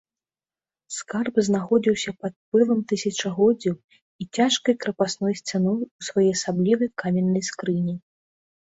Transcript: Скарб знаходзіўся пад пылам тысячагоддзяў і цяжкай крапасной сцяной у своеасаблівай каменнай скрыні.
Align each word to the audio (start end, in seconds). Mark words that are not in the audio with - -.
Скарб 0.95 1.35
знаходзіўся 1.47 2.13
пад 2.23 2.33
пылам 2.55 2.79
тысячагоддзяў 2.93 3.75
і 3.77 4.23
цяжкай 4.39 4.75
крапасной 4.87 5.33
сцяной 5.45 5.79
у 5.97 6.11
своеасаблівай 6.11 6.89
каменнай 7.05 7.43
скрыні. 7.53 7.95